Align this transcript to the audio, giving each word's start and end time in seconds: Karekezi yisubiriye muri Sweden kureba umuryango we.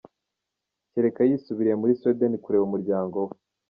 Karekezi 0.91 1.29
yisubiriye 1.33 1.75
muri 1.81 1.97
Sweden 1.99 2.33
kureba 2.43 2.67
umuryango 2.69 3.15
we. 3.27 3.33